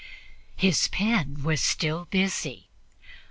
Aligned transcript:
His 0.55 0.87
pen 0.87 1.43
was 1.43 1.61
still 1.61 2.05
busy. 2.05 2.71